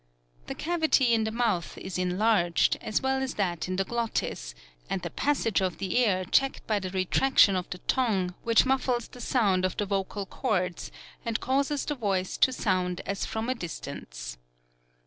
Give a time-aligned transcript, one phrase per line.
[0.47, 4.55] The cavity in the mouth is enlarged, as well as that in the glottis,
[4.89, 9.09] and the passage of the air checked by the retraction of the tongue, which muffles
[9.09, 10.91] the sound of the vocal cords
[11.23, 14.39] and causes the voice to sound as from a distance.